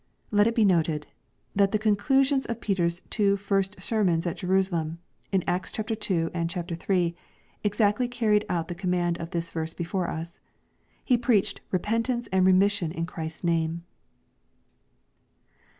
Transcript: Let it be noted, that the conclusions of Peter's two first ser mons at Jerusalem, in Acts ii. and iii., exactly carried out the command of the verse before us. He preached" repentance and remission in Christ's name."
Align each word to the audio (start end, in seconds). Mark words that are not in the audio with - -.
Let 0.31 0.47
it 0.47 0.55
be 0.55 0.65
noted, 0.65 1.05
that 1.55 1.71
the 1.73 1.77
conclusions 1.77 2.47
of 2.47 2.59
Peter's 2.59 3.03
two 3.11 3.37
first 3.37 3.79
ser 3.79 4.03
mons 4.03 4.25
at 4.25 4.37
Jerusalem, 4.37 4.97
in 5.31 5.43
Acts 5.47 5.71
ii. 5.77 6.27
and 6.33 6.55
iii., 6.89 7.15
exactly 7.63 8.07
carried 8.07 8.43
out 8.49 8.67
the 8.67 8.73
command 8.73 9.19
of 9.19 9.29
the 9.29 9.41
verse 9.41 9.75
before 9.75 10.09
us. 10.09 10.39
He 11.05 11.17
preached" 11.19 11.61
repentance 11.71 12.27
and 12.31 12.47
remission 12.47 12.91
in 12.91 13.05
Christ's 13.05 13.43
name." 13.43 13.83